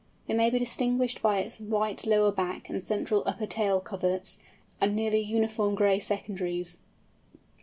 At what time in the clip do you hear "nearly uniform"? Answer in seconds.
4.95-5.75